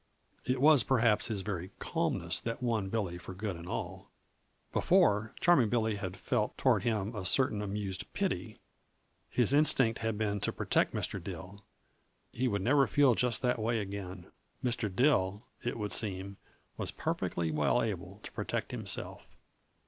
It 0.45 0.59
was, 0.59 0.81
perhaps, 0.81 1.27
his 1.27 1.41
very 1.41 1.69
calmness 1.77 2.39
that 2.41 2.63
won 2.63 2.89
Billy 2.89 3.19
for 3.19 3.35
good 3.35 3.55
and 3.55 3.67
all. 3.67 4.09
Before, 4.73 5.35
Charming 5.39 5.69
Billy 5.69 5.97
had 5.97 6.17
felt 6.17 6.57
toward 6.57 6.81
him 6.81 7.13
a 7.15 7.23
certain 7.23 7.61
amused 7.61 8.11
pity; 8.13 8.57
his 9.29 9.53
instinct 9.53 9.99
had 9.99 10.17
been 10.17 10.39
to 10.39 10.51
protect 10.51 10.93
Mr. 10.95 11.23
Dill. 11.23 11.63
He 12.31 12.47
would 12.47 12.63
never 12.63 12.87
feel 12.87 13.13
just 13.13 13.43
that 13.43 13.59
way 13.59 13.77
again; 13.77 14.25
Mr. 14.63 14.89
Dill, 14.91 15.43
it 15.63 15.77
would 15.77 15.91
seem, 15.91 16.37
was 16.77 16.89
perfectly 16.91 17.51
well 17.51 17.83
able 17.83 18.21
to 18.23 18.31
protect 18.31 18.71
himself. 18.71 19.29